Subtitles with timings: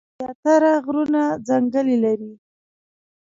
[0.17, 2.39] زيات تره غرونه ځنګلې لري ـ